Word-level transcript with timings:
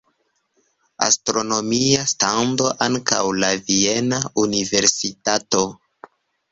Astronomia 1.07 2.07
stando 2.13 2.71
antaŭ 2.89 3.23
la 3.45 3.55
viena 3.69 4.25
universitato. 4.47 5.67